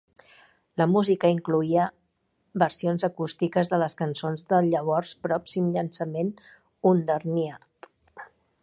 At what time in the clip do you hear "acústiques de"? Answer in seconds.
3.09-3.79